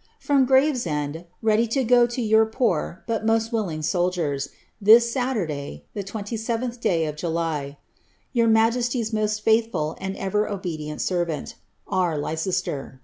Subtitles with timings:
[0.00, 4.48] ■ From Gravesend, ready to go to your pore^ but most willing soldiers,
[4.80, 7.76] this Saturday, the 27th day of July.
[8.32, 11.56] Your majesty's most faithful and ever obedient servant,"
[12.02, 12.16] R.
[12.16, 13.00] Lbicbstbb.